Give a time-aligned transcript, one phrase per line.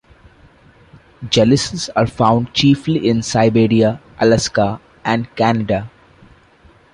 [1.29, 5.91] Gelisols are found chiefly in Siberia, Alaska and Canada.